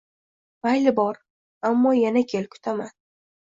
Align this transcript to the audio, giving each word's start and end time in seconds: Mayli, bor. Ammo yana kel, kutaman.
Mayli, 0.67 0.93
bor. 0.99 1.19
Ammo 1.71 1.93
yana 1.99 2.25
kel, 2.33 2.49
kutaman. 2.57 2.91